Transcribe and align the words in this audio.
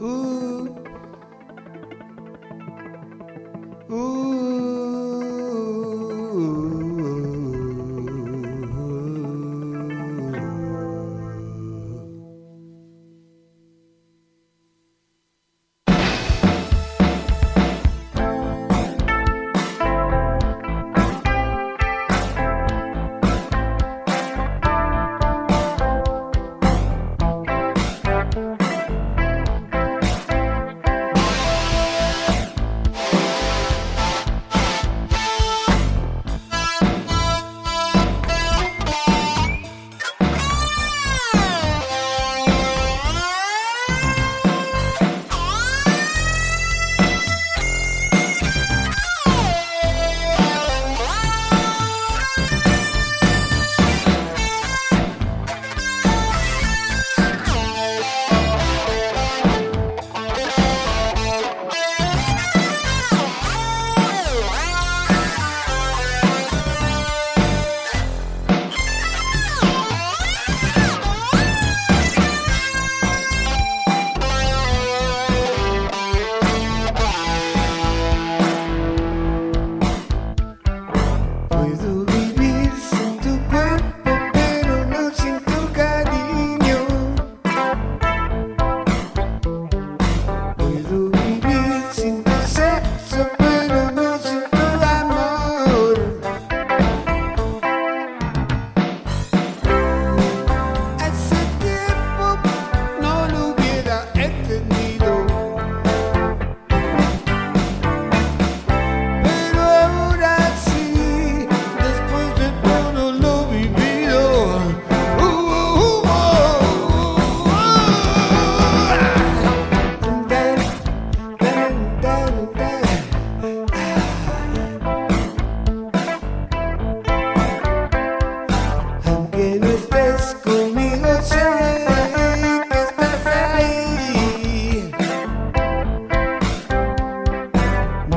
Ooh. 0.00 0.76
Ooh. 3.90 4.37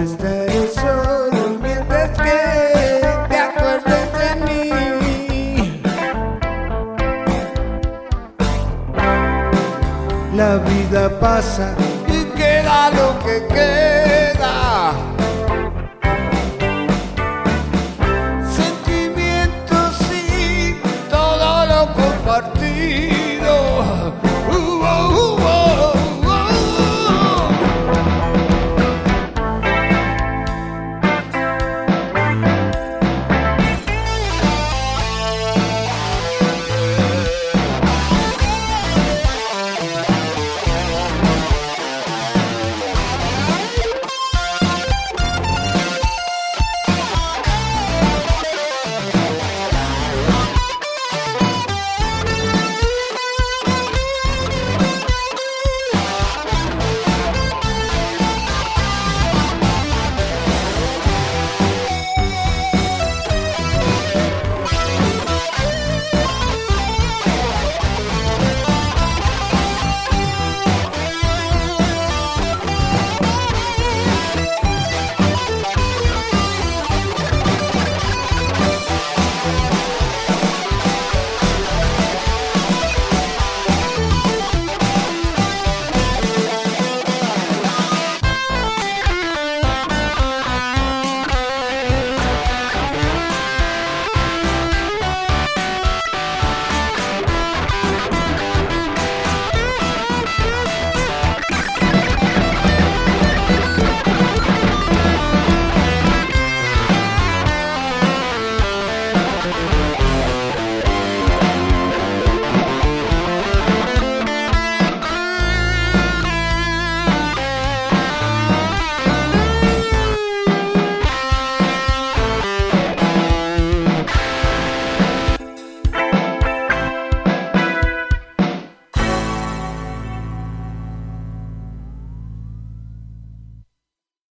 Esté 0.00 0.68
solo 0.74 1.28
dormir 1.32 1.82
que 1.88 2.40
te 3.28 3.36
acuerdes 3.36 4.06
de 4.18 4.28
mí. 4.46 5.82
La 10.36 10.58
vida 10.58 11.02
pasa 11.18 11.74
y 12.06 12.24
queda 12.36 12.90
lo 12.90 13.18
que 13.24 13.44
queda. 13.48 14.92
Sentimientos 18.56 19.96
si 20.08 20.76
todo 21.10 21.66
lo 21.66 21.92
compartí. 21.94 23.17